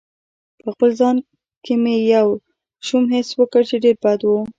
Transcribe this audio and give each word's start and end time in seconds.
په 0.63 0.69
خپل 0.73 0.89
ځان 0.99 1.15
کې 1.63 1.73
مې 1.81 1.95
یو 2.15 2.27
شوم 2.85 3.03
حس 3.13 3.29
وکړ 3.39 3.61
چې 3.69 3.75
ډېر 3.83 3.95
بد 4.03 4.21
و. 4.25 4.31